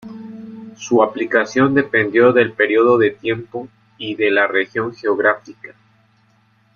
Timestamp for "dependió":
1.75-2.33